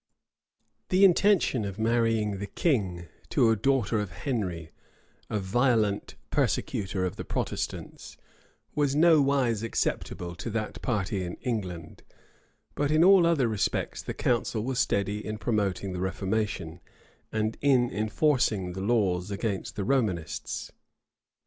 The 0.89 1.05
intention 1.05 1.63
of 1.63 1.77
marrying 1.77 2.39
the 2.39 2.47
king 2.47 3.07
to 3.29 3.51
a 3.51 3.55
daughter 3.55 3.99
of 3.99 4.09
Henry, 4.09 4.71
a 5.29 5.37
violent 5.37 6.15
persecutor 6.31 7.05
of 7.05 7.17
the 7.17 7.23
Protestants, 7.23 8.17
was 8.73 8.95
nowise 8.95 9.61
acceptable 9.61 10.33
to 10.37 10.49
that 10.49 10.81
party 10.81 11.23
in 11.23 11.35
England: 11.41 12.01
but 12.73 12.89
in 12.89 13.03
all 13.03 13.27
other 13.27 13.47
respects 13.47 14.01
the 14.01 14.15
council 14.15 14.63
was 14.63 14.79
steady 14.79 15.23
in 15.23 15.37
promoting 15.37 15.93
the 15.93 16.01
reformation, 16.01 16.79
and 17.31 17.55
in 17.61 17.91
enforcing 17.91 18.73
the 18.73 18.81
laws 18.81 19.29
against 19.29 19.75
the 19.75 19.83
Romanists. 19.83 20.71